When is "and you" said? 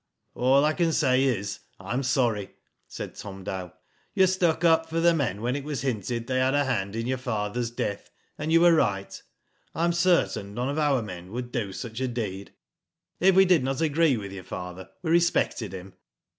8.35-8.61